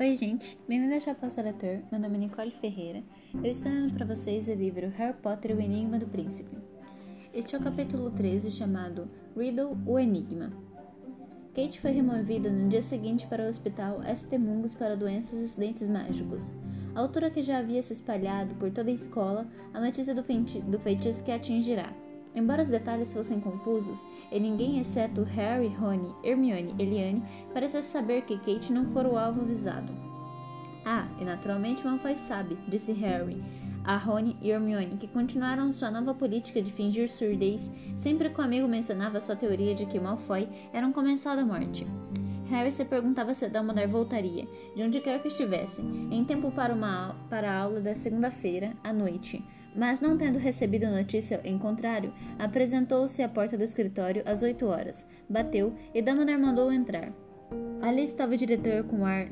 [0.00, 0.56] Oi, gente.
[0.68, 1.82] Bem-vindo ao Chapéu.
[1.90, 3.02] Meu nome é Nicole Ferreira.
[3.34, 6.56] Eu estou lendo para vocês o livro Harry Potter e o Enigma do Príncipe.
[7.34, 10.52] Este é o capítulo 13, chamado Riddle, o Enigma.
[11.52, 14.38] Kate foi removida no dia seguinte para o hospital St.
[14.38, 16.54] Mungus para doenças e acidentes mágicos.
[16.94, 20.60] A altura que já havia se espalhado por toda a escola a notícia do, feiti
[20.60, 21.92] do feitiço que a atingirá.
[22.38, 28.22] Embora os detalhes fossem confusos, e ninguém exceto Harry, Rony, Hermione e Eliane parecesse saber
[28.22, 29.92] que Kate não fora o alvo avisado.
[30.84, 33.42] Ah, e naturalmente Malfoy sabe, disse Harry
[33.82, 38.44] a Rony e Hermione, que continuaram sua nova política de fingir surdez sempre que o
[38.44, 41.86] amigo mencionava sua teoria de que Malfoy era um comensal da morte.
[42.50, 47.16] Harry se perguntava se Dumbledore voltaria, de onde quer que estivesse, em tempo para, uma,
[47.28, 49.44] para a aula da segunda-feira, à noite,
[49.78, 55.06] mas não tendo recebido notícia em contrário, apresentou-se à porta do escritório às oito horas,
[55.30, 57.12] bateu e Dumbledore mandou entrar.
[57.80, 59.28] Ali estava o diretor com ar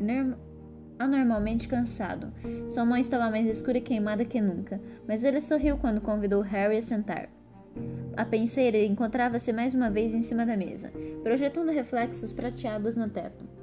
[0.99, 2.33] anormalmente cansado.
[2.69, 6.79] Sua mão estava mais escura e queimada que nunca, mas ele sorriu quando convidou Harry
[6.79, 7.29] a sentar.
[8.17, 10.91] A penseira encontrava-se mais uma vez em cima da mesa,
[11.23, 13.56] projetando reflexos prateados no teto.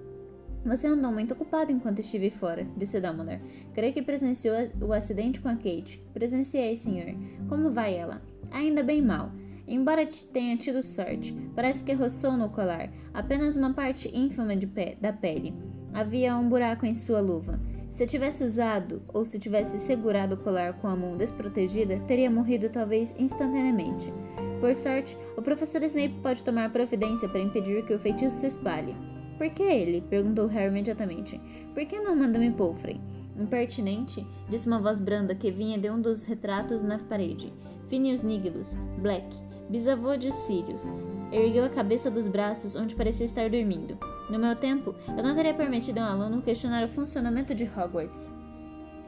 [0.65, 3.41] Você andou muito ocupado enquanto estive fora, disse Dumbledore.
[3.73, 6.01] Creio que presenciou o acidente com a Kate.
[6.13, 7.13] Presenciei, senhor.
[7.49, 8.21] Como vai ela?
[8.49, 9.31] Ainda bem mal.
[9.67, 14.53] Embora tenha tido sorte, parece que roçou no colar, apenas uma parte ínfima
[15.01, 15.53] da pele.
[15.93, 17.59] Havia um buraco em sua luva.
[17.89, 22.69] Se tivesse usado ou se tivesse segurado o colar com a mão desprotegida, teria morrido
[22.69, 24.11] talvez instantaneamente.
[24.59, 28.95] Por sorte, o professor Snape pode tomar providência para impedir que o feitiço se espalhe.
[29.37, 30.01] Por que ele?
[30.01, 31.39] perguntou Harry imediatamente.
[31.73, 32.99] Por que não Madame Pomfrey?
[33.37, 37.51] Impertinente, disse uma voz branda que vinha de um dos retratos na parede.
[37.87, 39.25] Phineas Nigilus, Black,
[39.69, 40.87] bisavô de Sirius,
[41.31, 43.97] ergueu a cabeça dos braços onde parecia estar dormindo.
[44.29, 48.29] No meu tempo, eu não teria permitido a um aluno questionar o funcionamento de Hogwarts.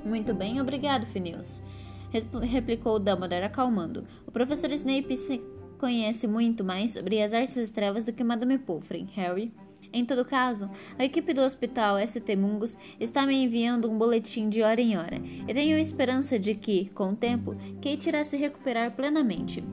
[0.03, 1.63] Muito bem, obrigado, Phineas.
[2.41, 4.05] Replicou Dumbledore, acalmando.
[4.25, 5.17] O professor Snape
[5.77, 9.51] conhece muito mais sobre as artes das trevas do que Madame Pomfrey, Harry.
[9.95, 10.69] Em todo caso,
[10.99, 12.35] a equipe do Hospital St.
[12.35, 16.89] Mungus está me enviando um boletim de hora em hora, e tenho esperança de que,
[16.89, 19.63] com o tempo, Kate irá se recuperar plenamente.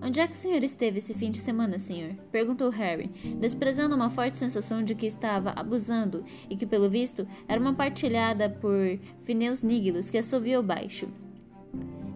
[0.00, 2.14] Onde é que o senhor esteve esse fim de semana, senhor?
[2.30, 3.10] perguntou Harry,
[3.40, 8.48] desprezando uma forte sensação de que estava abusando e que, pelo visto, era uma partilhada
[8.48, 11.08] por Phineas Nigilus, que assoviou baixo.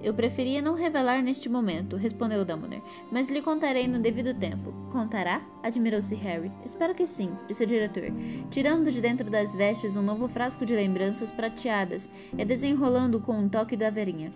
[0.02, 4.72] Eu preferia não revelar neste momento, respondeu Dumbledore, mas lhe contarei no devido tempo.
[4.90, 5.40] Contará?
[5.62, 6.50] admirou-se Harry.
[6.64, 8.12] Espero que sim, disse o diretor,
[8.50, 13.48] tirando de dentro das vestes um novo frasco de lembranças prateadas e desenrolando com um
[13.48, 14.32] toque da verinha.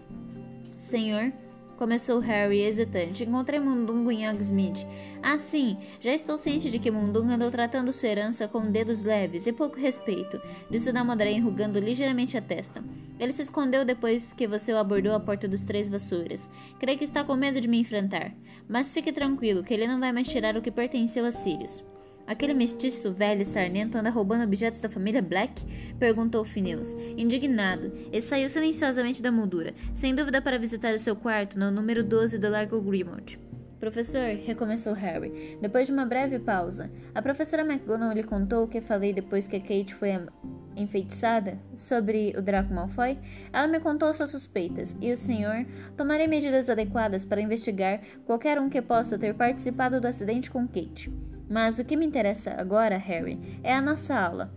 [0.79, 1.33] Senhor,
[1.77, 3.25] Começou Harry, hesitante.
[3.25, 4.87] Encontrei Mundungo em Hogsmeade.
[5.23, 9.47] Ah, sim, já estou ciente de que Mundungo andou tratando sua herança com dedos leves
[9.47, 12.83] e pouco respeito, disse Dumbledore enrugando ligeiramente a testa.
[13.21, 16.49] Ele se escondeu depois que você o abordou à porta dos Três Vassouras.
[16.79, 18.33] Creio que está com medo de me enfrentar.
[18.67, 21.85] Mas fique tranquilo, que ele não vai mais tirar o que pertenceu a Sirius.
[22.27, 25.65] Aquele mestiço velho e sarnento anda roubando objetos da família Black?
[25.97, 31.57] Perguntou Phineas, indignado, e saiu silenciosamente da moldura, sem dúvida para visitar o seu quarto
[31.57, 33.39] no número 12 do Largo Grimald.
[33.79, 36.91] Professor, recomeçou Harry, depois de uma breve pausa.
[37.15, 40.11] A professora McGonagall lhe contou o que falei depois que Kate foi
[40.75, 43.19] enfeitiçada sobre o Draco Malfoy?
[43.53, 45.65] Ela me contou suas suspeitas, e o senhor
[45.97, 51.13] tomarei medidas adequadas para investigar qualquer um que possa ter participado do acidente com Kate.
[51.49, 54.51] Mas o que me interessa agora, Harry, é a nossa aula.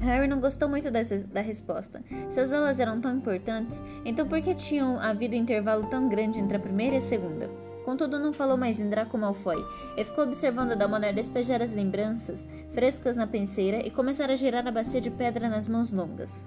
[0.00, 2.02] Harry não gostou muito dessa, da resposta.
[2.30, 6.38] Se as aulas eram tão importantes, então por que tinham havido um intervalo tão grande
[6.38, 7.48] entre a primeira e a segunda?
[7.84, 9.62] Contudo, não falou mais em Draco Malfoy
[9.96, 14.72] e ficou observando Dalmoner despejar as lembranças frescas na penseira e começar a girar a
[14.72, 16.46] bacia de pedra nas mãos longas.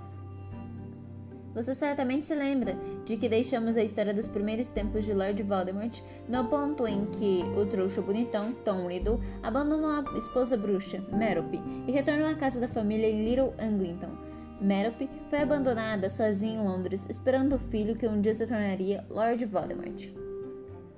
[1.54, 2.76] Você certamente se lembra
[3.08, 5.98] de que deixamos a história dos primeiros tempos de Lord Voldemort
[6.28, 11.92] no ponto em que o trouxa bonitão, Tom Riddle, abandonou a esposa bruxa, Merope, e
[11.92, 14.12] retornou à casa da família em Little Anglington.
[14.60, 19.46] Merope foi abandonada sozinha em Londres, esperando o filho que um dia se tornaria Lord
[19.46, 20.10] Voldemort.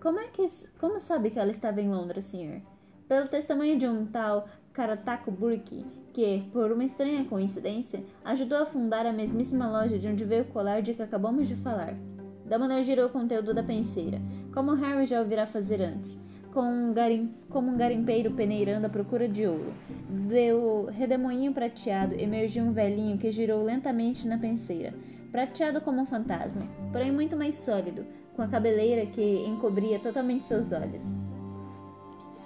[0.02, 0.50] Como é que
[0.80, 2.60] como sabe que ela estava em Londres, senhor?
[3.08, 5.86] Pelo testemunho de um tal Karatako Burke,
[6.20, 10.48] que, por uma estranha coincidência, ajudou a fundar a mesmíssima loja de onde veio o
[10.48, 11.96] colar de que acabamos de falar.
[12.44, 14.22] Dumbledore girou o conteúdo da penseira,
[14.54, 16.20] como Harry já ouvirá fazer antes,
[16.54, 19.72] com um garim, como um garimpeiro peneirando à procura de ouro.
[20.10, 24.94] Do redemoinho prateado emergiu um velhinho que girou lentamente na penseira,
[25.32, 28.06] prateado como um fantasma, porém muito mais sólido,
[28.36, 31.18] com a cabeleira que encobria totalmente seus olhos.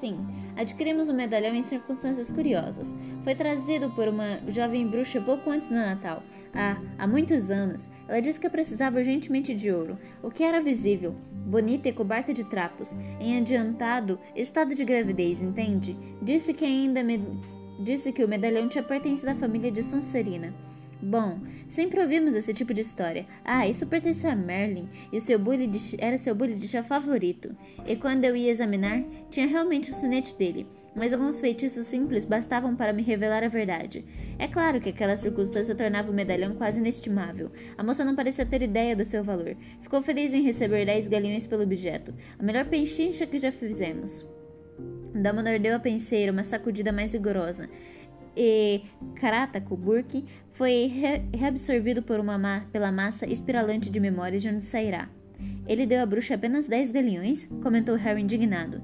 [0.04, 0.18] Sim,
[0.58, 2.94] Adquirimos o medalhão em circunstâncias curiosas.
[3.24, 6.22] Foi trazido por uma jovem bruxa pouco antes do Natal.
[6.54, 7.90] Ah, há muitos anos.
[8.06, 11.16] Ela disse que precisava urgentemente de ouro, o que era visível,
[11.46, 15.98] bonita e coberta de trapos, em adiantado estado de gravidez, entende?
[16.22, 17.22] Disse que ainda me...
[17.82, 20.54] disse que o medalhão tinha pertencido à família de Sonserina.
[21.04, 23.26] Bom, sempre ouvimos esse tipo de história.
[23.44, 26.82] Ah, isso pertence a Merlin e o seu bully de, era seu bully de chá
[26.82, 27.54] favorito.
[27.86, 30.66] E quando eu ia examinar, tinha realmente o sinete dele,
[30.96, 34.06] mas alguns feitiços simples bastavam para me revelar a verdade.
[34.40, 37.52] É claro que aquela circunstância tornava o medalhão quase inestimável.
[37.78, 39.58] A moça não parecia ter ideia do seu valor.
[39.82, 44.26] Ficou feliz em receber 10 galinhões pelo objeto, a melhor pechincha que já fizemos.
[45.14, 47.70] Dumbledore deu à penseira uma sacudida mais rigorosa
[48.36, 48.82] e
[49.78, 55.10] Burke foi re reabsorvido por uma ma pela massa espiralante de memórias de onde sairá.
[55.68, 57.48] Ele deu à bruxa apenas 10 galeões?
[57.62, 58.82] comentou Harry indignado.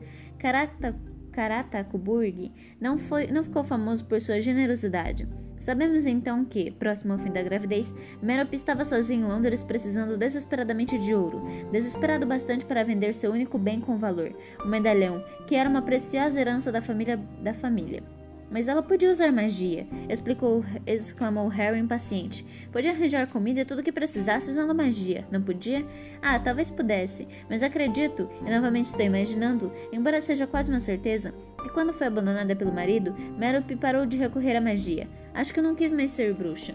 [1.31, 2.51] Karatakuburg
[2.81, 5.27] não, foi, não ficou famoso por sua generosidade.
[5.57, 10.97] Sabemos então que, próximo ao fim da gravidez, Merope estava sozinho em Londres precisando desesperadamente
[10.97, 15.69] de ouro, desesperado bastante para vender seu único bem com valor, o medalhão, que era
[15.69, 17.17] uma preciosa herança da família.
[17.43, 18.03] Da família.
[18.51, 22.45] Mas ela podia usar magia, explicou, exclamou Harry impaciente.
[22.71, 25.85] Podia arranjar comida e tudo o que precisasse usando magia, não podia?
[26.21, 31.69] Ah, talvez pudesse, mas acredito, e novamente estou imaginando, embora seja quase uma certeza, que
[31.69, 35.07] quando foi abandonada pelo marido, Merope parou de recorrer à magia.
[35.33, 36.73] Acho que não quis mais ser bruxa.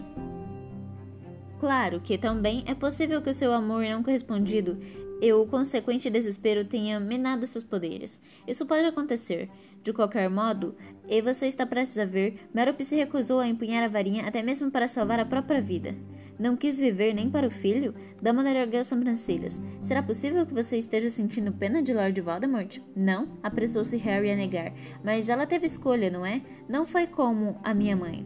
[1.59, 4.77] Claro que também é possível que o seu amor não correspondido
[5.21, 8.21] e o consequente desespero tenha minado seus poderes.
[8.45, 9.49] Isso pode acontecer.
[9.85, 10.75] De qualquer modo,
[11.07, 14.71] e você está prestes a ver, Merope se recusou a empunhar a varinha até mesmo
[14.71, 15.95] para salvar a própria vida.
[16.39, 17.93] Não quis viver nem para o filho?
[18.19, 19.61] Dumbledore ergueu as sobrancelhas.
[19.83, 22.79] Será possível que você esteja sentindo pena de Lord Voldemort?
[22.95, 24.73] Não, apressou-se Harry a negar.
[25.03, 26.41] Mas ela teve escolha, não é?
[26.67, 28.25] Não foi como a minha mãe.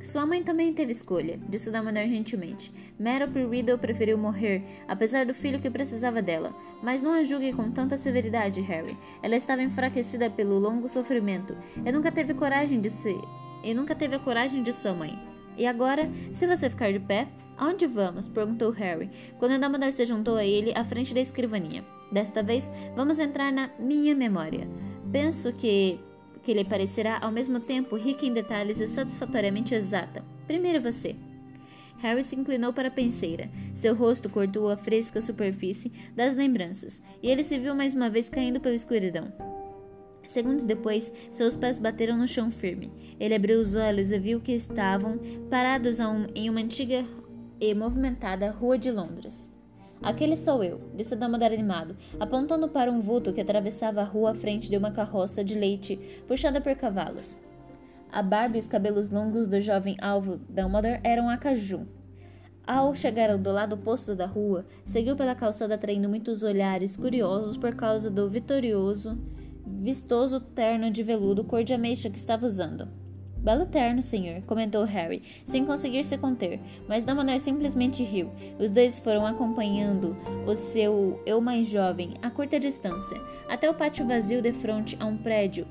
[0.00, 2.72] Sua mãe também teve escolha, disse Dumbledore gentilmente.
[2.98, 6.56] Merope Riddle preferiu morrer, apesar do filho que precisava dela.
[6.82, 8.96] Mas não a julgue com tanta severidade, Harry.
[9.22, 11.54] Ela estava enfraquecida pelo longo sofrimento
[11.84, 13.20] e nunca teve coragem de ser...
[13.62, 15.18] E nunca teve a coragem de sua mãe.
[15.54, 18.26] E agora, se você ficar de pé, aonde vamos?
[18.26, 21.84] perguntou Harry, quando Dumbledore se juntou a ele à frente da escrivaninha.
[22.10, 24.66] Desta vez, vamos entrar na minha memória.
[25.12, 26.00] Penso que
[26.50, 30.24] que lhe parecerá ao mesmo tempo rica em detalhes e satisfatoriamente exata.
[30.48, 31.14] Primeiro você.
[31.98, 33.48] Harry se inclinou para a penseira.
[33.72, 38.28] Seu rosto cortou a fresca superfície das lembranças, e ele se viu mais uma vez
[38.28, 39.32] caindo pela escuridão.
[40.26, 42.90] Segundos depois, seus pés bateram no chão firme.
[43.20, 47.06] Ele abriu os olhos e viu que estavam parados um, em uma antiga
[47.60, 49.49] e movimentada rua de Londres.
[50.02, 54.34] Aquele sou eu, disse Dumbledore animado, apontando para um vulto que atravessava a rua à
[54.34, 57.36] frente de uma carroça de leite puxada por cavalos.
[58.10, 61.86] A barba e os cabelos longos do jovem alvo Dumbledore eram acaju.
[62.66, 67.74] Ao chegar do lado oposto da rua, seguiu pela calçada atraindo muitos olhares curiosos por
[67.74, 69.18] causa do vitorioso,
[69.66, 72.88] vistoso terno de veludo cor de ameixa que estava usando.
[73.42, 78.30] Belo terno, senhor, comentou Harry, sem conseguir se conter, mas Dumbledore simplesmente riu.
[78.58, 80.14] Os dois foram acompanhando
[80.46, 85.06] o seu eu mais jovem a curta distância, até o pátio vazio de frente a
[85.06, 85.66] um prédio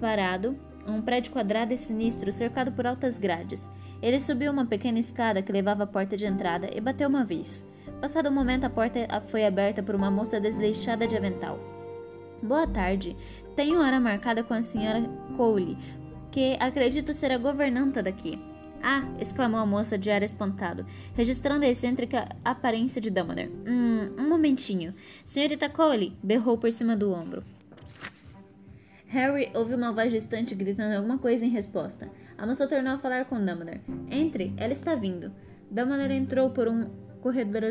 [0.00, 3.70] parado, um prédio quadrado e sinistro cercado por altas grades.
[4.00, 7.66] Ele subiu uma pequena escada que levava à porta de entrada e bateu uma vez.
[8.00, 11.58] Passado um momento, a porta foi aberta por uma moça desleixada de avental.
[12.42, 13.14] Boa tarde.
[13.54, 15.02] Tenho hora marcada com a senhora
[15.36, 15.76] Cole
[16.30, 18.38] que acredito ser a governanta daqui.
[18.82, 19.02] Ah!
[19.18, 23.52] exclamou a moça de ar espantado, registrando a excêntrica aparência de Dumbledore.
[23.66, 24.94] Hum, um momentinho.
[25.26, 26.16] Senhorita Cole!
[26.22, 27.44] berrou por cima do ombro.
[29.06, 32.08] Harry ouviu uma voz distante gritando alguma coisa em resposta.
[32.38, 33.80] A moça tornou a falar com Dumbledore.
[34.08, 35.32] Entre, ela está vindo.
[35.70, 36.88] Dumbledore entrou por um
[37.20, 37.64] corredor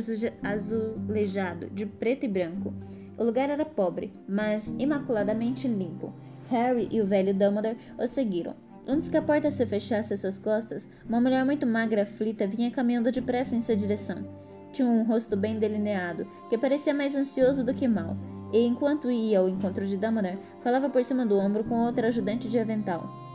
[0.43, 2.73] azulejado, de preto e branco.
[3.17, 6.13] O lugar era pobre, mas imaculadamente limpo.
[6.49, 8.55] Harry e o velho Dumbledore o seguiram.
[8.87, 12.71] Antes que a porta se fechasse às suas costas, uma mulher muito magra aflita vinha
[12.71, 14.27] caminhando depressa em sua direção.
[14.73, 18.17] Tinha um rosto bem delineado, que parecia mais ansioso do que mal,
[18.51, 22.47] e enquanto ia ao encontro de Dumbledore, falava por cima do ombro com outra ajudante
[22.47, 23.28] de avental.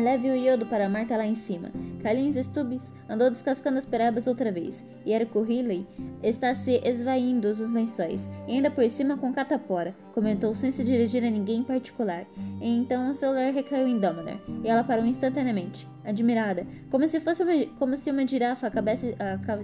[0.00, 1.70] Leve o iodo para Marta lá em cima.
[2.02, 5.86] Carlinhos Stubbs andou descascando as perabas outra vez, e Erico Riley
[6.22, 11.24] está se esvaindo os lençóis, e ainda por cima com catapora, comentou sem se dirigir
[11.24, 12.26] a ninguém em particular.
[12.60, 17.42] E então o celular recaiu em Dumbledore, e ela parou instantaneamente, admirada, como se fosse
[17.42, 19.14] uma, como se uma girafa acabasse,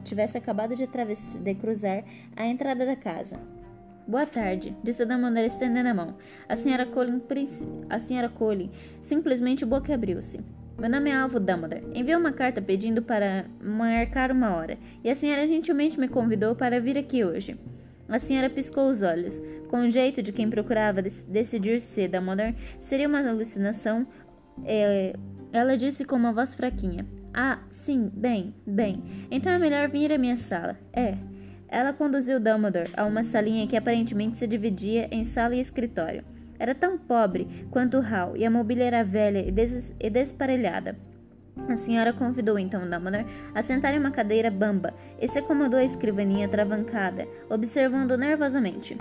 [0.05, 2.05] tivesse acabado de, de cruzar
[2.37, 3.37] a entrada da casa.
[4.09, 6.17] Boa tarde, disse Dumbledore estendendo a mão.
[6.49, 7.21] A senhora Colin,
[7.91, 8.71] a senhora Colin
[9.03, 10.41] simplesmente boquiabriu-se.
[10.79, 11.85] Meu nome é Alvo Dumbledore.
[11.95, 16.81] Enviei uma carta pedindo para marcar uma hora, e a senhora gentilmente me convidou para
[16.81, 17.61] vir aqui hoje.
[18.09, 23.09] A senhora piscou os olhos, com o jeito de quem procurava decidir se Dumbledore seria
[23.09, 24.07] uma alucinação.
[24.65, 25.13] É,
[25.53, 29.03] ela disse com uma voz fraquinha: Ah, sim, bem, bem.
[29.31, 30.79] Então é melhor vir à minha sala.
[30.95, 31.38] É.
[31.69, 36.25] Ela conduziu Dumbledore a uma salinha que aparentemente se dividia em sala e escritório.
[36.59, 40.97] Era tão pobre quanto o hall e a mobília era velha e, des e desparelhada.
[41.69, 45.85] A senhora convidou então Dumbledore a sentar em uma cadeira bamba e se acomodou à
[45.85, 48.97] escrivaninha travancada, observando nervosamente.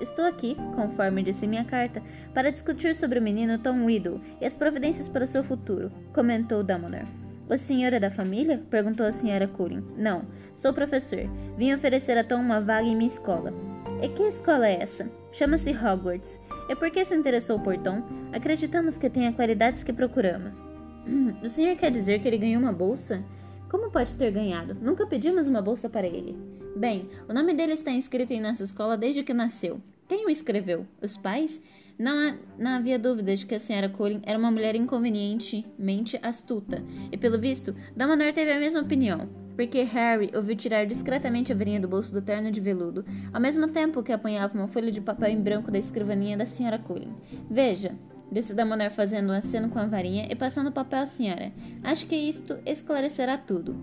[0.00, 2.02] Estou aqui, conforme disse minha carta,
[2.34, 7.29] para discutir sobre o menino Tom Riddle e as providências para seu futuro, comentou Dumbledore.
[7.50, 8.62] O senhor é da família?
[8.70, 9.84] perguntou a senhora Cullen.
[9.96, 11.28] Não, sou professor.
[11.58, 13.52] Vim oferecer a Tom uma vaga em minha escola.
[14.00, 15.10] E que escola é essa?
[15.32, 16.40] Chama-se Hogwarts.
[16.68, 18.04] E por que se interessou por Tom?
[18.32, 20.64] Acreditamos que tenha qualidades que procuramos.
[21.42, 23.24] O senhor quer dizer que ele ganhou uma bolsa?
[23.68, 24.76] Como pode ter ganhado?
[24.80, 26.38] Nunca pedimos uma bolsa para ele.
[26.76, 29.80] Bem, o nome dele está inscrito em nossa escola desde que nasceu.
[30.06, 30.86] Quem o escreveu?
[31.02, 31.60] Os pais?
[32.00, 37.16] Não, não havia dúvida de que a senhora Colin era uma mulher inconvenientemente astuta, e
[37.18, 41.86] pelo visto, Dumbledore teve a mesma opinião, porque Harry ouviu tirar discretamente a varinha do
[41.86, 45.42] bolso do terno de veludo, ao mesmo tempo que apanhava uma folha de papel em
[45.42, 47.12] branco da escrivaninha da senhora Colin.
[47.50, 47.94] Veja,
[48.32, 51.52] disse Dumbledore fazendo um aceno com a varinha e passando o papel à senhora.
[51.84, 53.76] Acho que isto esclarecerá tudo.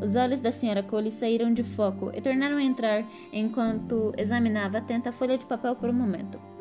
[0.00, 5.08] Os olhos da senhora Coley saíram de foco e tornaram a entrar enquanto examinava atenta
[5.08, 6.53] a folha de papel por um momento.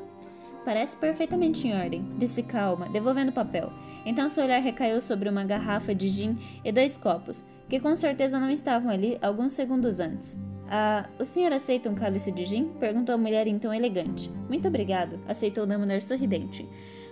[0.65, 3.72] Parece perfeitamente em ordem, disse calma, devolvendo o papel.
[4.05, 8.39] Então seu olhar recaiu sobre uma garrafa de gin e dois copos, que com certeza
[8.39, 10.38] não estavam ali alguns segundos antes.
[10.70, 12.70] Ah, o senhor aceita um cálice de gin?
[12.79, 14.29] perguntou a mulher em tom elegante.
[14.48, 16.67] Muito obrigado, aceitou Dumbledore sorridente.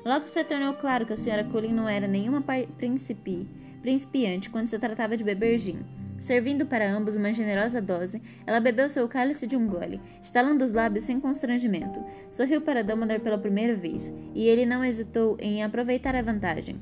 [0.05, 2.43] Logo se tornou claro que a senhora Colin não era nenhuma
[2.77, 3.48] principi,
[3.81, 5.86] principiante quando se tratava de beber gin.
[6.22, 10.72] Servindo para ambos uma generosa dose, ela bebeu seu cálice de um gole, estalando os
[10.72, 12.00] lábios sem constrangimento.
[12.30, 16.80] Sorriu para Dumbledore pela primeira vez, e ele não hesitou em aproveitar a vantagem.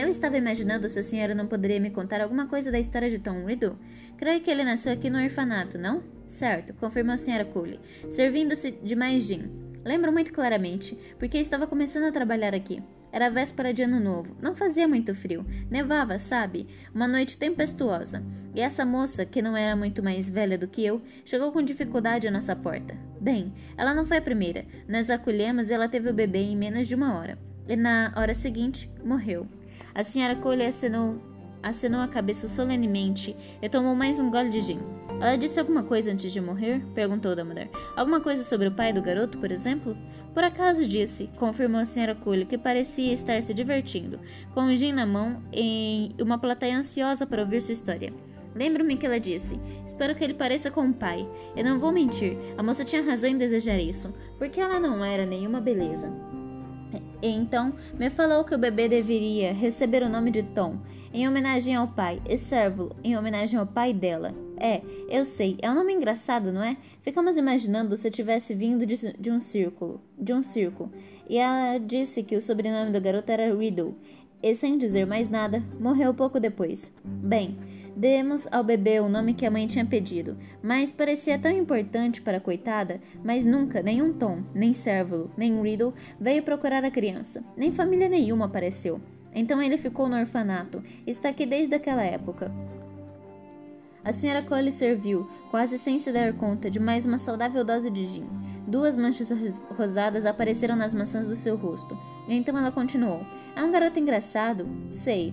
[0.00, 3.18] Eu estava imaginando se a senhora não poderia me contar alguma coisa da história de
[3.18, 3.76] Tom Riddle.
[4.16, 6.04] Creio que ele nasceu aqui no orfanato, não?
[6.24, 9.50] Certo, confirmou a senhora Cooley, servindo-se de mais gin.
[9.84, 12.80] Lembro muito claramente, porque estava começando a trabalhar aqui.
[13.12, 14.34] Era véspera de ano novo.
[14.40, 15.44] Não fazia muito frio.
[15.70, 16.66] Nevava, sabe?
[16.94, 18.24] Uma noite tempestuosa.
[18.54, 22.26] E essa moça, que não era muito mais velha do que eu, chegou com dificuldade
[22.26, 22.96] à nossa porta.
[23.20, 24.64] Bem, ela não foi a primeira.
[24.88, 27.38] Nós acolhemos e ela teve o bebê em menos de uma hora.
[27.68, 29.46] E na hora seguinte, morreu.
[29.94, 31.20] A senhora Cole acenou,
[31.62, 34.78] acenou a cabeça solenemente e tomou mais um gole de gin.
[35.22, 36.84] Ela disse alguma coisa antes de morrer?
[36.96, 37.70] Perguntou Dumbledore.
[37.94, 39.96] Alguma coisa sobre o pai do garoto, por exemplo?
[40.34, 44.18] Por acaso disse, confirmou a senhora Cooley, que parecia estar se divertindo,
[44.52, 48.12] com o gin na mão em uma plateia ansiosa para ouvir sua história.
[48.52, 51.24] Lembro-me que ela disse: Espero que ele pareça com o pai.
[51.54, 55.24] Eu não vou mentir, a moça tinha razão em desejar isso, porque ela não era
[55.24, 56.12] nenhuma beleza.
[57.22, 60.78] E então me falou que o bebê deveria receber o nome de Tom,
[61.14, 64.34] em homenagem ao pai, e servo em homenagem ao pai dela.
[64.62, 66.76] É, eu sei, é um nome engraçado, não é?
[67.00, 70.88] Ficamos imaginando se tivesse vindo de, de um círculo, de um circo.
[71.28, 73.96] E ela disse que o sobrenome do garoto era Riddle.
[74.40, 76.92] E sem dizer mais nada, morreu pouco depois.
[77.04, 77.58] Bem,
[77.96, 82.36] demos ao bebê o nome que a mãe tinha pedido, mas parecia tão importante para
[82.36, 87.72] a coitada, mas nunca nenhum Tom, nem Cérvulo, nem Riddle veio procurar a criança, nem
[87.72, 89.00] família nenhuma apareceu.
[89.34, 92.52] Então ele ficou no orfanato, está aqui desde aquela época.
[94.04, 98.04] A senhora Cole serviu, quase sem se dar conta, de mais uma saudável dose de
[98.04, 98.28] gin.
[98.66, 99.30] Duas manchas
[99.76, 101.96] rosadas apareceram nas maçãs do seu rosto.
[102.28, 104.68] Então ela continuou: É um garoto engraçado?
[104.90, 105.32] Sei,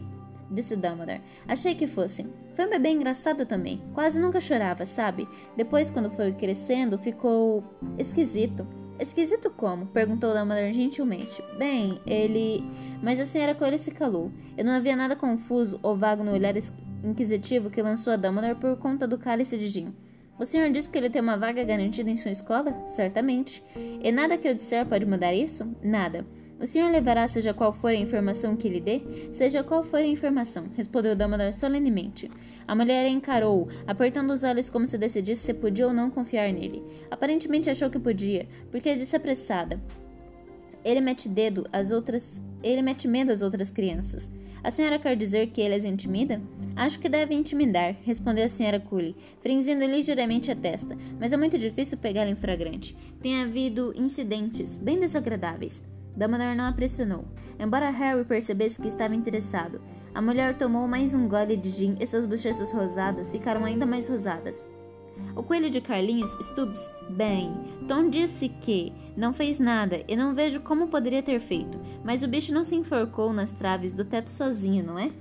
[0.52, 1.22] disse Dumbledore.
[1.48, 2.28] Achei que fosse.
[2.54, 3.82] Foi um bebê engraçado também.
[3.94, 5.28] Quase nunca chorava, sabe?
[5.58, 7.64] Depois, quando foi crescendo, ficou
[7.98, 8.68] esquisito.
[9.00, 9.88] Esquisito como?
[9.88, 11.42] perguntou Dumbledore gentilmente.
[11.58, 12.64] Bem, ele.
[13.02, 14.32] Mas a senhora Cole se calou.
[14.58, 16.56] Eu não havia nada confuso ou vago no olhar
[17.04, 19.94] inquisitivo que lançou a Dumbledore por conta do cálice de gin.
[20.40, 22.74] O senhor disse que ele tem uma vaga garantida em sua escola?
[22.88, 23.62] Certamente.
[24.02, 25.68] E nada que eu disser pode mudar isso?
[25.84, 26.26] Nada.
[26.60, 29.02] O senhor levará seja qual for a informação que lhe dê?
[29.32, 32.30] Seja qual for a informação, respondeu Dumbledore solenemente.
[32.68, 36.84] A mulher encarou, apertando os olhos como se decidisse se podia ou não confiar nele.
[37.10, 39.80] Aparentemente achou que podia, porque disse apressada.
[40.84, 42.42] Ele mete dedo às outras.
[42.62, 44.32] Ele mete medo às outras crianças.
[44.62, 46.42] A senhora quer dizer que ele as intimida?
[46.76, 51.58] Acho que deve intimidar, respondeu a senhora Cooley, franzindo ligeiramente a testa, mas é muito
[51.58, 52.96] difícil pegá-lo em flagrante.
[53.22, 55.82] Tem havido incidentes bem desagradáveis.
[56.16, 57.24] Dumbledore não a pressionou,
[57.58, 59.82] embora Harry percebesse que estava interessado.
[60.14, 64.08] A mulher tomou mais um gole de gin e suas bochechas rosadas ficaram ainda mais
[64.08, 64.66] rosadas.
[65.36, 67.54] O coelho de Carlinhos, Stubbs, bem,
[67.88, 72.28] Tom disse que não fez nada e não vejo como poderia ter feito, mas o
[72.28, 75.12] bicho não se enforcou nas traves do teto sozinho, não é?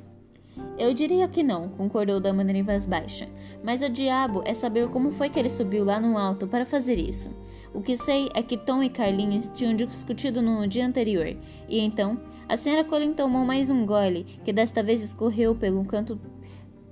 [0.79, 3.29] Eu diria que não, concordou Dumbledore em voz baixa.
[3.63, 6.99] Mas o diabo é saber como foi que ele subiu lá no alto para fazer
[6.99, 7.31] isso.
[7.75, 11.37] O que sei é que Tom e Carlinhos tinham discutido no dia anterior,
[11.69, 16.19] e então a senhora Colin tomou mais um gole, que desta vez escorreu pelo canto.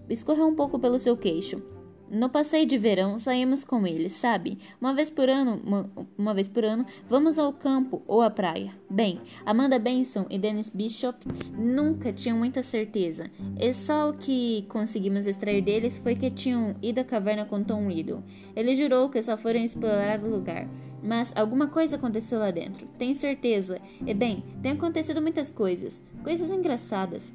[0.08, 1.62] escorreu um pouco pelo seu queixo.
[2.08, 4.58] No passeio de verão saímos com eles, sabe?
[4.80, 8.72] Uma vez por ano, uma, uma, vez por ano, vamos ao campo ou à praia.
[8.88, 11.18] Bem, Amanda Benson e Dennis Bishop
[11.58, 13.28] nunca tinham muita certeza.
[13.58, 17.88] E só o que conseguimos extrair deles foi que tinham ido à caverna com Tom
[17.88, 18.22] Riddle.
[18.54, 20.68] Ele jurou que só foram explorar o lugar,
[21.02, 22.86] mas alguma coisa aconteceu lá dentro.
[22.98, 23.80] Tem certeza?
[24.06, 27.32] E bem, tem acontecido muitas coisas, coisas engraçadas.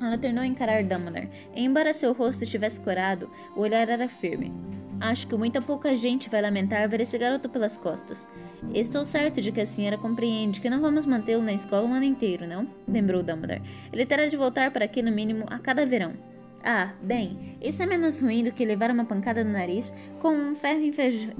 [0.00, 4.52] Ela tornou a encarar Dumbledore, embora seu rosto tivesse corado, o olhar era firme.
[5.00, 8.28] Acho que muita pouca gente vai lamentar ver esse garoto pelas costas.
[8.72, 12.04] Estou certo de que a senhora compreende que não vamos mantê-lo na escola um ano
[12.04, 12.68] inteiro, não?
[12.88, 13.62] Lembrou Dumbledore.
[13.92, 16.14] Ele terá de voltar para aqui no mínimo a cada verão.
[16.62, 20.54] Ah, bem, isso é menos ruim do que levar uma pancada no nariz com um
[20.54, 20.80] ferro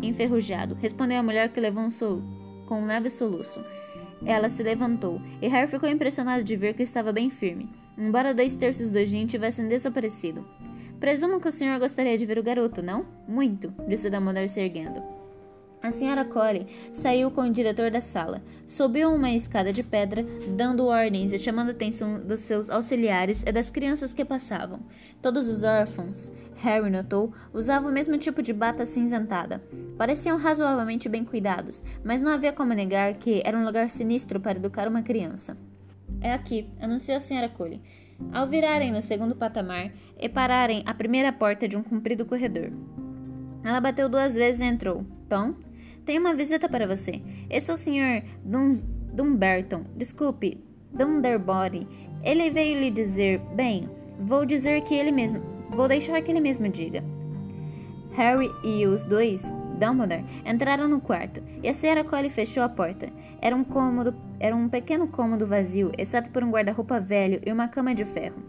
[0.02, 2.22] enferrujado, respondeu a mulher que levou um sol
[2.66, 3.64] com um leve soluço.
[4.26, 8.54] Ela se levantou, e Harry ficou impressionado de ver que estava bem firme embora dois
[8.54, 10.46] terços do gin tivessem desaparecido.
[10.98, 13.06] Presumo que o senhor gostaria de ver o garoto, não?
[13.26, 15.02] Muito, disse Dumbledore se erguendo.
[15.84, 20.24] A senhora Collie saiu com o diretor da sala, subiu uma escada de pedra,
[20.56, 24.80] dando ordens e chamando a atenção dos seus auxiliares e das crianças que passavam.
[25.20, 29.62] Todos os órfãos, Harry notou, usavam o mesmo tipo de bata cinzentada.
[29.98, 34.56] Pareciam razoavelmente bem cuidados, mas não havia como negar que era um lugar sinistro para
[34.58, 35.54] educar uma criança.
[36.18, 37.82] É aqui, anunciou a senhora Coley.
[38.32, 42.72] Ao virarem no segundo patamar e pararem à primeira porta de um comprido corredor.
[43.62, 45.04] Ela bateu duas vezes e entrou.
[45.28, 45.54] Tom,
[46.04, 47.22] tenho uma visita para você.
[47.48, 48.24] Esse é o Sr.
[48.44, 48.80] Dun
[49.12, 49.84] Dumberton.
[49.96, 50.62] Desculpe,
[50.92, 51.86] Dunderbody.
[52.22, 53.40] Ele veio lhe dizer.
[53.54, 53.88] Bem,
[54.18, 55.40] vou dizer que ele mesmo.
[55.70, 57.02] Vou deixar que ele mesmo diga.
[58.12, 63.08] Harry e os dois Dumbledore entraram no quarto e a senhora Collie fechou a porta.
[63.40, 67.68] Era um cômodo, era um pequeno cômodo vazio, exceto por um guarda-roupa velho e uma
[67.68, 68.42] cama de ferro.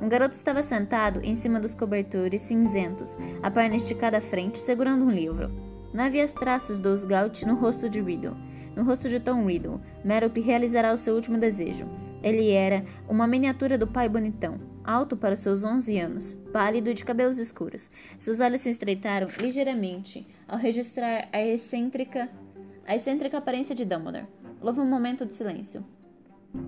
[0.00, 5.04] Um garoto estava sentado em cima dos cobertores cinzentos, a perna esticada à frente, segurando
[5.04, 5.73] um livro.
[5.94, 8.36] Não havia traços dos Gaut no rosto de Riddle.
[8.74, 11.86] No rosto de Tom Riddle, Merope realizará o seu último desejo.
[12.20, 17.04] Ele era uma miniatura do pai bonitão, alto para seus 11 anos, pálido e de
[17.04, 17.92] cabelos escuros.
[18.18, 22.28] Seus olhos se estreitaram ligeiramente ao registrar a excêntrica,
[22.84, 24.26] a excêntrica aparência de Dumbledore.
[24.60, 25.84] Houve um momento de silêncio.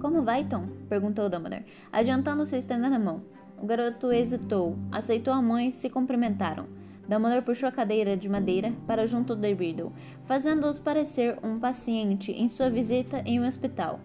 [0.00, 0.68] Como vai, Tom?
[0.88, 3.24] perguntou Dumbledore, adiantando-se e estendendo a mão.
[3.60, 6.68] O garoto hesitou, aceitou a mão e se cumprimentaram.
[7.08, 9.92] Dumbledore puxou a cadeira de madeira para junto de Riddle,
[10.24, 14.00] fazendo-os parecer um paciente em sua visita em um hospital.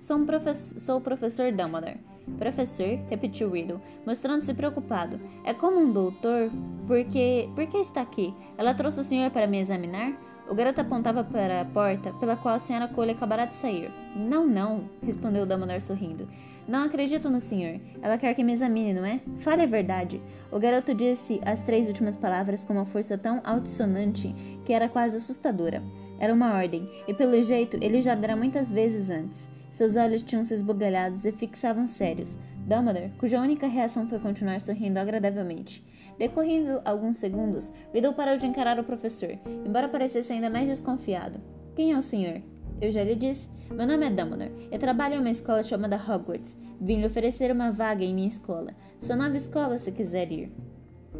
[0.00, 1.98] Sou, um professor, sou o professor Dumbledore.
[2.38, 5.20] Professor, repetiu Riddle, mostrando-se preocupado.
[5.44, 6.50] É como um doutor?
[6.86, 7.48] Porque.
[7.54, 8.34] Por que está aqui?
[8.56, 10.12] Ela trouxe o senhor para me examinar?
[10.48, 13.90] O garoto apontava para a porta pela qual a senhora Cole acabara de sair.
[14.16, 16.26] Não, não, respondeu Dumbledore sorrindo.
[16.68, 17.80] Não acredito no senhor.
[18.02, 19.22] Ela quer que me examine, não é?
[19.38, 20.20] Fale a verdade.
[20.52, 24.34] O garoto disse as três últimas palavras com uma força tão altissonante
[24.66, 25.82] que era quase assustadora.
[26.20, 29.48] Era uma ordem, e pelo jeito ele já dera muitas vezes antes.
[29.70, 32.36] Seus olhos tinham se esbugalhados e fixavam sérios.
[32.66, 35.82] Dumbledore, cuja única reação foi continuar sorrindo agradavelmente.
[36.18, 41.40] Decorrendo alguns segundos, Riddle parou de encarar o professor, embora parecesse ainda mais desconfiado.
[41.74, 42.42] Quem é o senhor?
[42.80, 43.48] Eu já lhe disse.
[43.70, 44.68] Meu nome é Dumbledore.
[44.70, 46.56] Eu trabalho em uma escola chamada Hogwarts.
[46.80, 48.72] Vim lhe oferecer uma vaga em minha escola.
[49.00, 50.52] Sua nova escola, se quiser ir.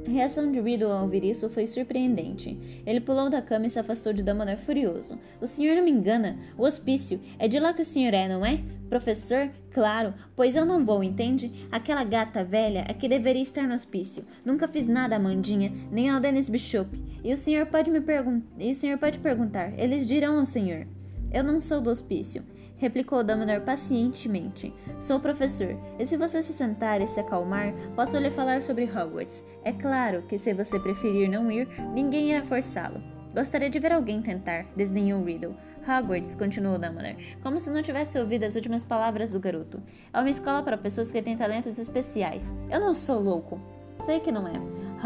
[0.07, 2.83] A reação de Riddle ao ouvir isso foi surpreendente.
[2.87, 5.19] Ele pulou da cama e se afastou de Dumbledore furioso.
[5.41, 6.39] O senhor não me engana.
[6.57, 7.21] O hospício.
[7.39, 8.61] É de lá que o senhor é, não é?
[8.89, 9.51] Professor?
[9.73, 11.67] Claro, pois eu não vou, entende?
[11.71, 14.25] Aquela gata velha é que deveria estar no hospício.
[14.45, 16.89] Nunca fiz nada a Mandinha, nem ao Dennis Bishop.
[17.25, 18.47] E o senhor pode me perguntar.
[18.59, 19.79] E o senhor pode perguntar.
[19.79, 20.87] Eles dirão ao senhor.
[21.31, 22.43] Eu não sou do hospício,
[22.79, 24.73] replicou Dumbledore pacientemente.
[24.99, 29.45] Sou professor, e se você se sentar e se acalmar, posso lhe falar sobre Hogwarts.
[29.63, 33.03] É claro que se você preferir não ir, ninguém irá forçá-lo.
[33.35, 35.55] Gostaria de ver alguém tentar, desdenhou Riddle.
[35.87, 39.83] Hogwarts, continuou Dumbledore, como se não tivesse ouvido as últimas palavras do garoto.
[40.13, 42.55] É uma escola para pessoas que têm talentos especiais.
[42.71, 43.61] Eu não sou louco.
[44.01, 44.53] Sei que não é.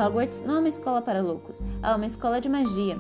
[0.01, 1.61] Hogwarts não é uma escola para loucos.
[1.83, 2.97] É uma escola de magia.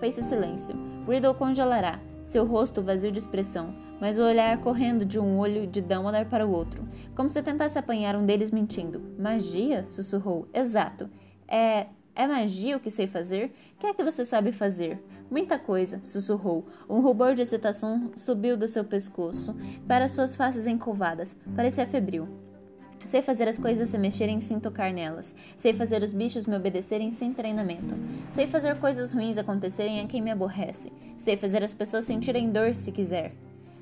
[0.00, 0.76] Fez-se silêncio.
[1.06, 1.98] Riddle congelará,
[2.32, 6.46] seu rosto vazio de expressão, mas o olhar correndo de um olho de Dumbledore para
[6.46, 9.02] o outro, como se tentasse apanhar um deles mentindo.
[9.18, 9.84] Magia?
[9.84, 10.48] sussurrou.
[10.52, 11.10] Exato.
[11.46, 11.86] É.
[12.14, 13.52] É magia o que sei fazer?
[13.74, 15.02] O que é que você sabe fazer?
[15.30, 16.66] Muita coisa, sussurrou.
[16.86, 19.56] Um rubor de excitação subiu do seu pescoço
[19.88, 21.34] para suas faces encovadas.
[21.56, 22.28] Parecia febril.
[23.04, 25.34] Sei fazer as coisas se mexerem sem tocar nelas.
[25.56, 27.94] Sei fazer os bichos me obedecerem sem treinamento.
[28.30, 30.92] Sei fazer coisas ruins acontecerem a quem me aborrece.
[31.18, 33.32] Sei fazer as pessoas sentirem dor se quiser.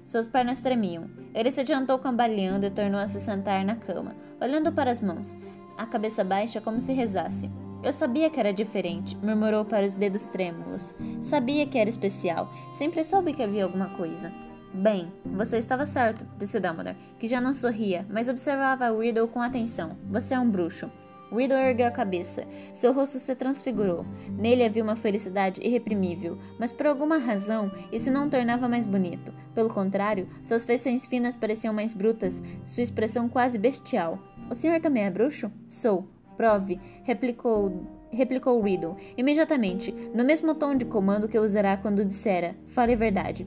[0.04, 1.08] Suas pernas tremiam.
[1.34, 5.36] Ele se adiantou cambaleando e tornou a se sentar na cama, olhando para as mãos,
[5.76, 7.50] a cabeça baixa como se rezasse.
[7.82, 10.94] Eu sabia que era diferente, murmurou para os dedos trêmulos.
[11.22, 12.52] Sabia que era especial.
[12.72, 14.30] Sempre soube que havia alguma coisa.
[14.72, 19.98] Bem, você estava certo, disse Dumbledore, que já não sorria, mas observava Riddle com atenção.
[20.08, 20.88] Você é um bruxo.
[21.32, 22.44] Riddle ergueu a cabeça.
[22.72, 24.06] Seu rosto se transfigurou.
[24.28, 29.32] Nele havia uma felicidade irreprimível, mas por alguma razão isso não o tornava mais bonito.
[29.54, 34.20] Pelo contrário, suas feições finas pareciam mais brutas, sua expressão quase bestial.
[34.48, 35.50] O senhor também é bruxo?
[35.68, 36.08] Sou.
[36.36, 42.94] Prove, replicou, replicou Riddle, imediatamente, no mesmo tom de comando que usará quando dissera: Fale
[42.94, 43.46] a verdade.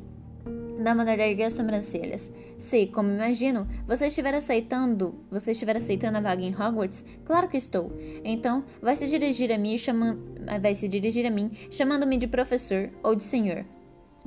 [0.84, 2.32] Dumbledore ergueu as sobrancelhas.
[2.58, 7.58] Se, como imagino, você estiver aceitando, você estiver aceitando a vaga em Hogwarts, claro que
[7.58, 7.91] estou.
[8.24, 10.22] Então, vai se dirigir a mim chamando,
[10.62, 13.65] vai se dirigir a mim chamando-me de professor ou de senhor.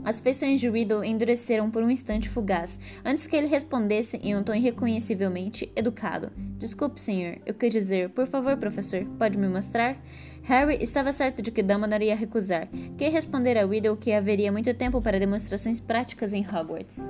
[0.05, 4.42] As feições de Riddle endureceram por um instante fugaz, antes que ele respondesse em um
[4.42, 6.31] tom irreconhecivelmente educado.
[6.59, 7.38] Desculpe, senhor.
[7.47, 9.97] Eu quis dizer, por favor, professor, pode me mostrar?
[10.47, 14.73] Harry estava certo de que Dumbledore ia recusar, que responder a Riddle que haveria muito
[14.75, 17.05] tempo para demonstrações práticas em Hogwarts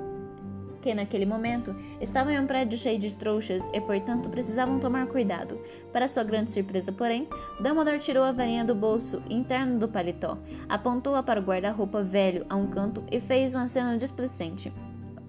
[0.87, 5.59] que naquele momento estavam em um prédio cheio de trouxas e, portanto, precisavam tomar cuidado.
[5.91, 7.27] Para sua grande surpresa, porém,
[7.59, 10.37] Dumbledore tirou a varinha do bolso interno do paletó,
[10.69, 14.71] apontou-a para o guarda-roupa velho a um canto e fez um aceno displicente.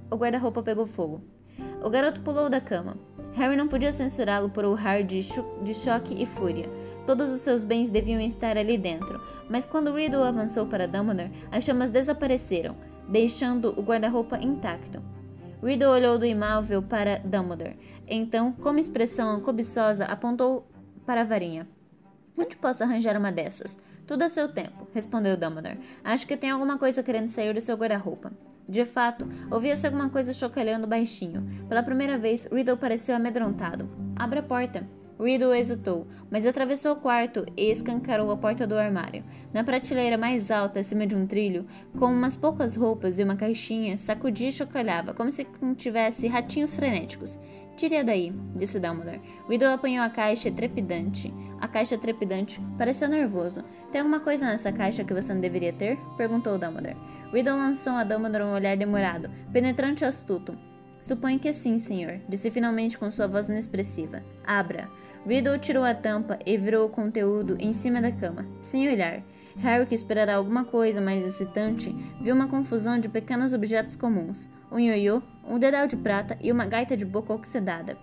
[0.09, 1.23] O guarda-roupa pegou fogo.
[1.83, 2.97] O garoto pulou da cama.
[3.35, 5.21] Harry não podia censurá-lo por urrar de,
[5.62, 6.68] de choque e fúria.
[7.09, 9.18] Todos os seus bens deviam estar ali dentro,
[9.49, 12.77] mas quando Riddle avançou para Dumbledore, as chamas desapareceram,
[13.09, 15.03] deixando o guarda-roupa intacto.
[15.64, 17.79] Riddle olhou do imóvel para Dumbledore.
[18.07, 20.71] Então, com expressão cobiçosa, apontou
[21.07, 21.66] para a varinha.
[22.38, 23.79] Onde posso arranjar uma dessas?
[24.07, 25.81] Tudo a seu tempo, respondeu Dumbledore.
[26.05, 28.33] Acho que tem alguma coisa querendo sair do seu guarda-roupa.
[28.68, 31.64] De fato, ouvia-se alguma coisa chocalhando baixinho.
[31.71, 33.88] Pela primeira vez, Riddle pareceu amedrontado.
[34.14, 34.97] Abra a porta.
[35.18, 39.24] Riddle hesitou, mas atravessou o quarto e escancarou a porta do armário.
[39.52, 41.66] Na prateleira mais alta, acima de um trilho,
[41.98, 47.38] com umas poucas roupas e uma caixinha, sacudia e chocalhava, como se contivesse ratinhos frenéticos.
[47.76, 49.20] Tire-a daí, disse Dumbledore.
[49.48, 51.33] Riddle apanhou a caixa trepidante.
[51.61, 53.62] A caixa trepidante pareceu nervoso.
[53.92, 55.96] Tem alguma coisa nessa caixa que você não deveria ter?
[56.16, 56.96] perguntou Dumbledore.
[57.33, 60.57] Riddle lançou a Dumbledore um olhar demorado, penetrante e astuto.
[61.00, 64.24] Suponho que sim, senhor, disse finalmente com sua voz inexpressiva.
[64.44, 64.88] Abra.
[65.28, 69.22] Riddle tirou a tampa e virou o conteúdo em cima da cama, sem olhar.
[69.58, 74.78] Harry, que esperara alguma coisa mais excitante, viu uma confusão de pequenos objetos comuns: um
[74.78, 77.98] ioiô, um dedal de prata e uma gaita de boca oxidada.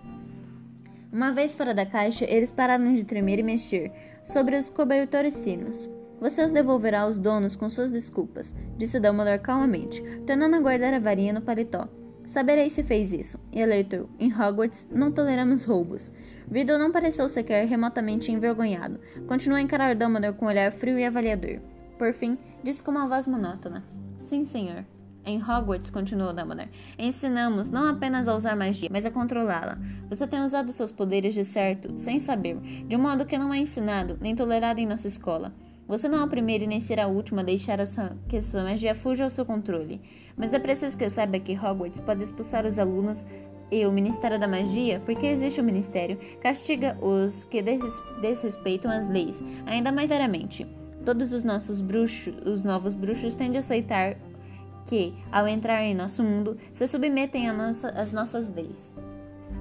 [1.12, 3.90] Uma vez fora da caixa, eles pararam de tremer e mexer
[4.22, 5.90] sobre os cobertores finos.
[6.20, 11.00] Você os devolverá aos donos com suas desculpas, disse Dumbledore calmamente, tornando a guardar a
[11.00, 11.88] varinha no paletó.
[12.26, 13.38] Saberei se fez isso.
[13.52, 16.12] E eleitor, em Hogwarts não toleramos roubos.
[16.50, 19.00] Riddle não pareceu sequer remotamente envergonhado.
[19.26, 21.58] Continuou a encarar Dumbledore com um olhar frio e avaliador.
[21.98, 23.84] Por fim, disse com uma voz monótona:
[24.18, 24.84] Sim, senhor.
[25.24, 29.76] Em Hogwarts, continuou Dumbledore, ensinamos não apenas a usar magia, mas a controlá-la.
[30.08, 32.56] Você tem usado seus poderes de certo, sem saber,
[32.86, 35.52] de um modo que não é ensinado nem tolerado em nossa escola.
[35.88, 38.40] Você não é o primeiro e nem será a última a deixar a sua, que
[38.40, 40.00] sua magia fuja ao seu controle.
[40.36, 43.24] Mas é preciso que saiba que Hogwarts pode expulsar os alunos
[43.70, 49.42] e o Ministério da Magia, porque existe o Ministério, castiga os que desrespeitam as leis,
[49.64, 50.66] ainda mais seriamente.
[51.04, 54.16] Todos os nossos bruxos, os novos bruxos tendem a aceitar
[54.86, 58.92] que, ao entrar em nosso mundo, se submetem às nossa, nossas leis.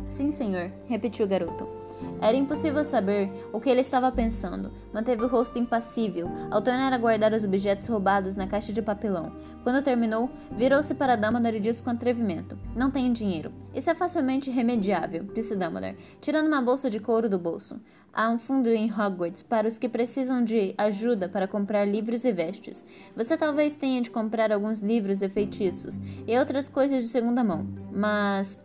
[0.10, 1.85] Sim, senhor, repetiu o garoto.
[2.22, 4.72] Era impossível saber o que ele estava pensando.
[4.94, 9.32] Manteve o rosto impassível ao tornar a guardar os objetos roubados na caixa de papelão.
[9.64, 13.52] Quando terminou, virou-se para Dumbledore e disse com atrevimento: Não tenho dinheiro.
[13.74, 17.80] Isso é facilmente remediável, disse Dumbledore, tirando uma bolsa de couro do bolso.
[18.14, 22.32] Há um fundo em Hogwarts para os que precisam de ajuda para comprar livros e
[22.32, 22.86] vestes.
[23.14, 27.68] Você talvez tenha de comprar alguns livros e feitiços e outras coisas de segunda mão,
[27.92, 28.58] mas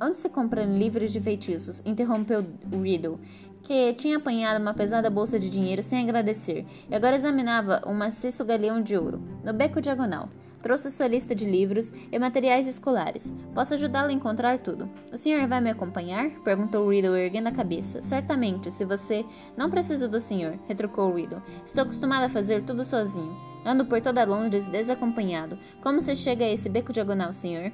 [0.00, 1.80] Onde se compram livros de feitiços?
[1.86, 3.20] interrompeu Riddle,
[3.62, 8.44] que tinha apanhado uma pesada bolsa de dinheiro sem agradecer e agora examinava um maciço
[8.44, 9.22] galeão de ouro.
[9.42, 10.28] No beco diagonal.
[10.60, 13.34] Trouxe sua lista de livros e materiais escolares.
[13.54, 14.88] Posso ajudá-lo a encontrar tudo.
[15.12, 16.30] O senhor vai me acompanhar?
[16.42, 18.00] Perguntou Riddle, erguendo a cabeça.
[18.00, 19.26] Certamente, se você.
[19.58, 21.42] Não preciso do senhor, retrucou Riddle.
[21.66, 23.36] Estou acostumado a fazer tudo sozinho.
[23.62, 25.58] Ando por toda Londres desacompanhado.
[25.82, 27.70] Como se chega a esse beco diagonal, senhor?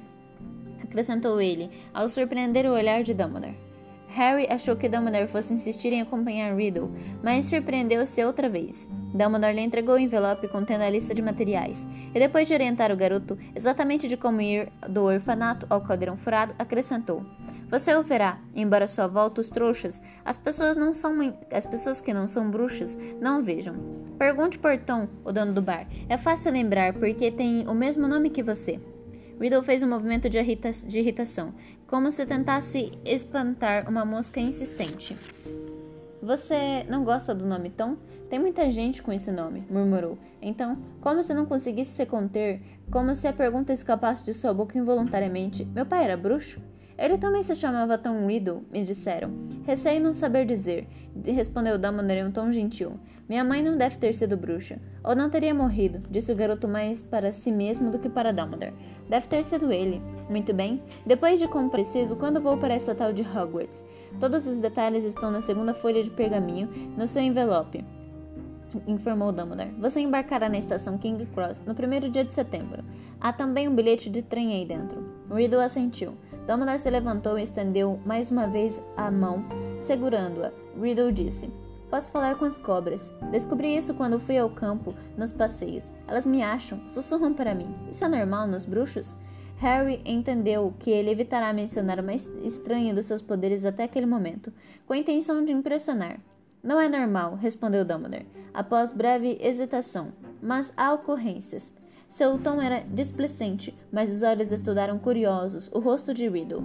[0.91, 3.55] Acrescentou ele, ao surpreender o olhar de Dumbledore.
[4.09, 6.91] Harry achou que Dumbledore fosse insistir em acompanhar Riddle,
[7.23, 8.89] mas surpreendeu-se outra vez.
[9.13, 12.97] Dumbledore lhe entregou o envelope contendo a lista de materiais, e depois de orientar o
[12.97, 17.25] garoto exatamente de como ir do orfanato ao caldeirão furado, acrescentou:
[17.69, 21.13] Você o verá, embora sua volta os trouxas, as pessoas não são
[21.53, 23.75] as pessoas que não são bruxas não o vejam.
[24.19, 25.87] Pergunte por Tom, o dono do bar.
[26.09, 28.77] É fácil lembrar porque tem o mesmo nome que você.
[29.41, 31.51] Riddle fez um movimento de, irrita de irritação,
[31.87, 35.17] como se tentasse espantar uma mosca insistente.
[36.21, 37.97] Você não gosta do nome Tom?
[38.29, 40.15] Tem muita gente com esse nome, murmurou.
[40.39, 44.77] Então, como se não conseguisse se conter, como se a pergunta escapasse de sua boca
[44.77, 46.61] involuntariamente, meu pai era bruxo?
[46.95, 49.31] Ele também se chamava Tom Riddle, me disseram.
[49.65, 50.87] Receio não saber dizer,
[51.25, 52.99] respondeu Dumbledore em um tom gentil.
[53.31, 54.77] Minha mãe não deve ter sido bruxa.
[55.05, 58.73] Ou não teria morrido, disse o garoto mais para si mesmo do que para Dumbledore.
[59.07, 60.01] Deve ter sido ele.
[60.29, 60.83] Muito bem.
[61.05, 63.85] Depois de como preciso, quando vou para essa tal de Hogwarts?
[64.19, 66.67] Todos os detalhes estão na segunda folha de pergaminho,
[66.97, 67.85] no seu envelope.
[68.85, 69.71] Informou Dumbledore.
[69.79, 72.83] Você embarcará na estação King Cross no primeiro dia de setembro.
[73.21, 75.05] Há também um bilhete de trem aí dentro.
[75.33, 76.17] Riddle assentiu.
[76.45, 79.45] Dumbledore se levantou e estendeu mais uma vez a mão,
[79.79, 80.51] segurando-a.
[80.77, 81.49] Riddle disse:
[81.91, 83.11] Posso falar com as cobras.
[83.31, 85.91] Descobri isso quando fui ao campo, nos passeios.
[86.07, 87.67] Elas me acham, sussurram para mim.
[87.91, 89.17] Isso é normal nos bruxos?
[89.57, 94.53] Harry entendeu que ele evitará mencionar o mais estranho dos seus poderes até aquele momento,
[94.87, 96.21] com a intenção de impressionar.
[96.63, 101.73] Não é normal, respondeu Dumbledore, após breve hesitação, mas há ocorrências.
[102.07, 106.63] Seu tom era displicente, mas os olhos estudaram curiosos o rosto de Riddle.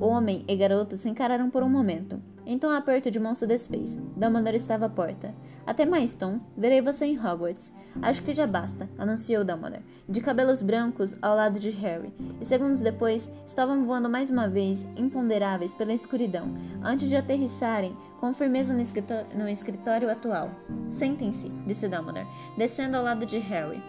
[0.00, 2.22] O homem e garoto se encararam por um momento.
[2.50, 3.96] Então o aperto de mão se desfez.
[4.16, 5.34] Dumbledore estava à porta.
[5.66, 6.40] Até mais, Tom.
[6.56, 7.70] Verei você em Hogwarts.
[8.00, 12.10] Acho que já basta, anunciou Dumbledore, de cabelos brancos ao lado de Harry.
[12.40, 18.32] E segundos depois, estavam voando mais uma vez, imponderáveis pela escuridão, antes de aterrissarem com
[18.32, 20.50] firmeza no escritório, no escritório atual.
[20.88, 23.82] Sentem-se, disse Dumbledore, descendo ao lado de Harry.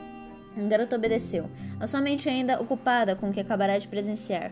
[0.57, 4.51] O garoto obedeceu, a sua mente ainda ocupada com o que acabará de presenciar.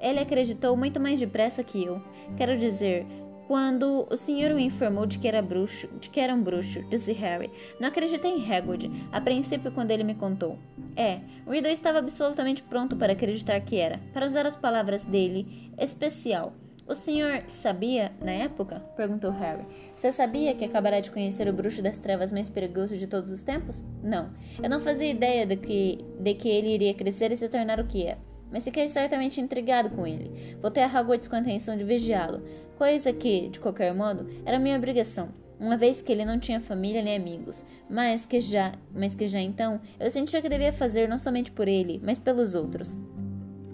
[0.00, 2.00] Ele acreditou muito mais depressa que eu.
[2.36, 3.06] Quero dizer,
[3.46, 7.12] quando o senhor o informou de que era bruxo, de que era um bruxo, disse
[7.12, 7.50] Harry.
[7.78, 10.58] Não acreditei em Hagrid, a princípio quando ele me contou.
[10.96, 16.54] É, Riddle estava absolutamente pronto para acreditar que era, para usar as palavras dele, especial.
[16.86, 18.80] O senhor sabia, na época?
[18.94, 19.64] perguntou Harry.
[19.96, 23.40] Você sabia que acabará de conhecer o bruxo das trevas mais perigoso de todos os
[23.42, 23.82] tempos?
[24.02, 24.30] Não.
[24.62, 27.86] Eu não fazia ideia de que, de que ele iria crescer e se tornar o
[27.86, 28.18] que é
[28.54, 30.56] mas fiquei certamente intrigado com ele.
[30.62, 32.40] Voltei a Hogwarts com a intenção de vigiá-lo,
[32.74, 37.02] coisa que, de qualquer modo, era minha obrigação, uma vez que ele não tinha família
[37.02, 41.18] nem amigos, mas que já, mas que já então eu sentia que devia fazer não
[41.18, 42.98] somente por ele, mas pelos outros.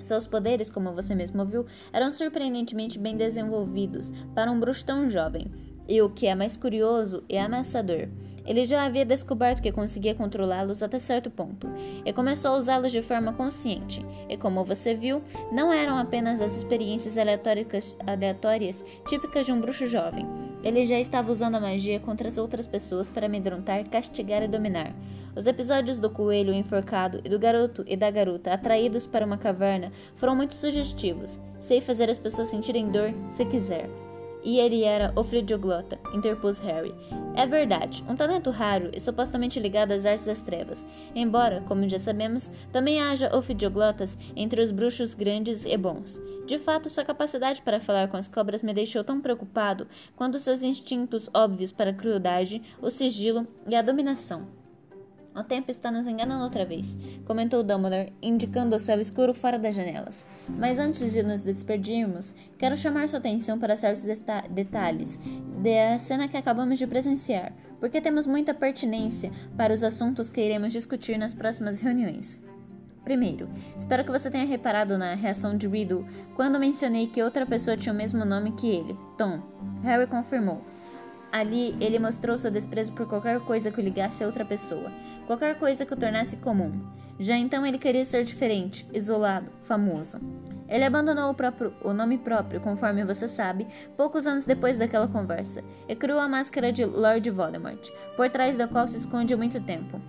[0.03, 5.51] Seus poderes, como você mesmo viu, eram surpreendentemente bem desenvolvidos para um bruxo tão jovem.
[5.91, 8.07] E o que é mais curioso e ameaçador,
[8.47, 11.67] ele já havia descoberto que conseguia controlá-los até certo ponto,
[12.07, 14.07] e começou a usá-los de forma consciente.
[14.29, 19.89] E como você viu, não eram apenas as experiências aleatórias, aleatórias típicas de um bruxo
[19.89, 20.29] jovem.
[20.63, 24.95] Ele já estava usando a magia contra as outras pessoas para amedrontar, castigar e dominar.
[25.35, 29.91] Os episódios do coelho enforcado e do garoto e da garota atraídos para uma caverna
[30.15, 31.41] foram muito sugestivos.
[31.59, 33.91] Sei fazer as pessoas sentirem dor se quiser.
[34.43, 36.95] E ele era ofidioglota, interpôs Harry.
[37.37, 41.99] É verdade, um talento raro e supostamente ligado às artes das trevas, embora, como já
[41.99, 46.21] sabemos, também haja ofidioglottas entre os bruxos grandes e bons.
[46.47, 50.63] De fato, sua capacidade para falar com as cobras me deixou tão preocupado quanto seus
[50.63, 54.60] instintos óbvios para a crueldade, o sigilo e a dominação.
[55.35, 59.77] O tempo está nos enganando outra vez, comentou Dumbledore, indicando o céu escuro fora das
[59.77, 60.27] janelas.
[60.49, 64.05] Mas antes de nos despedirmos, quero chamar sua atenção para certos
[64.51, 65.21] detalhes
[65.63, 70.73] da cena que acabamos de presenciar, porque temos muita pertinência para os assuntos que iremos
[70.73, 72.41] discutir nas próximas reuniões.
[73.05, 77.77] Primeiro, espero que você tenha reparado na reação de Riddle quando mencionei que outra pessoa
[77.77, 79.41] tinha o mesmo nome que ele, Tom.
[79.83, 80.70] Harry confirmou.
[81.33, 84.93] Ali, ele mostrou seu desprezo por qualquer coisa que o ligasse a outra pessoa,
[85.27, 86.73] qualquer coisa que o tornasse comum.
[87.21, 90.19] Já então ele queria ser diferente, isolado, famoso.
[90.67, 93.67] Ele abandonou o, próprio, o, nome próprio, conforme você sabe,
[93.97, 98.67] poucos anos depois daquela conversa, e criou a máscara de Lord Voldemort, por trás da
[98.67, 100.01] qual se esconde há muito tempo.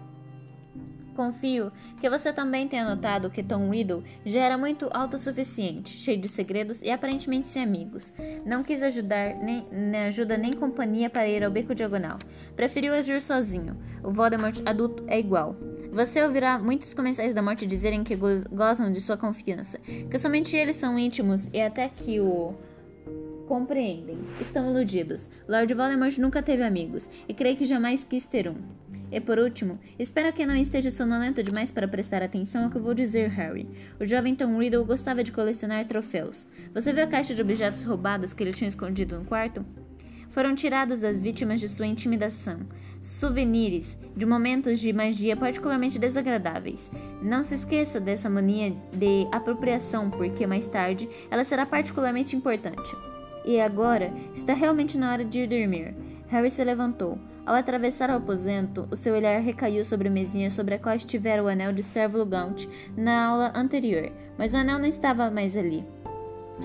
[1.21, 6.27] Confio que você também tenha notado que Tom Riddle já era muito autossuficiente, cheio de
[6.27, 8.12] segredos e aparentemente sem amigos.
[8.43, 12.17] Não quis ajudar nem, nem ajuda nem companhia para ir ao beco diagonal.
[12.55, 13.77] Preferiu agir sozinho.
[14.03, 15.55] O Voldemort adulto é igual.
[15.93, 19.77] Você ouvirá muitos comensais da morte dizerem que go gozam de sua confiança,
[20.10, 22.55] que somente eles são íntimos e até que o
[23.47, 24.17] compreendem.
[24.39, 25.29] Estão iludidos.
[25.47, 28.80] Lord Voldemort nunca teve amigos e creio que jamais quis ter um.
[29.12, 32.82] E por último, espero que não esteja sonolento demais para prestar atenção ao que eu
[32.82, 33.67] vou dizer, Harry.
[34.00, 36.47] O jovem Tom Riddle gostava de colecionar troféus.
[36.74, 39.65] Você viu a caixa de objetos roubados que ele tinha escondido no quarto?
[40.30, 42.62] Foram tirados as vítimas de sua intimidação.
[43.02, 46.89] Souvenirs de momentos de magia particularmente desagradáveis.
[47.21, 52.95] Não se esqueça dessa mania de apropriação, porque mais tarde ela será particularmente importante.
[53.43, 55.93] E agora está realmente na hora de ir dormir.
[56.28, 57.19] Harry se levantou.
[57.45, 61.43] Ao atravessar o aposento, o seu olhar recaiu sobre a mesinha sobre a qual estivera
[61.43, 65.84] o anel de Servo Gaunt na aula anterior, mas o anel não estava mais ali.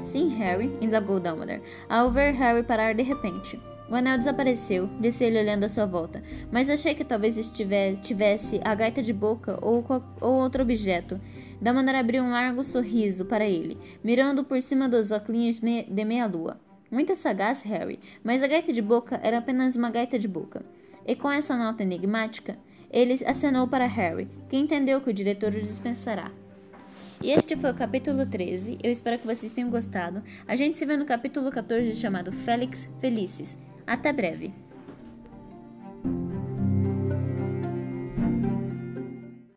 [0.03, 3.59] Sim, Harry, indagou Dumbledore, ao ver Harry parar de repente.
[3.89, 8.61] O anel desapareceu, disse ele olhando à sua volta, mas achei que talvez estivesse, tivesse
[8.63, 9.85] a gaita de boca ou,
[10.21, 11.19] ou outro objeto.
[11.61, 16.66] Dumbledore abriu um largo sorriso para ele, mirando por cima dos óculos de meia-lua.
[16.91, 20.65] Muito sagaz, Harry, mas a gaita de boca era apenas uma gaita de boca.
[21.07, 22.57] E com essa nota enigmática,
[22.91, 26.31] ele acenou para Harry, que entendeu que o diretor o dispensará.
[27.23, 28.79] E este foi o capítulo 13.
[28.83, 30.23] Eu espero que vocês tenham gostado.
[30.47, 33.59] A gente se vê no capítulo 14 chamado Félix Felices.
[33.87, 34.53] Até breve!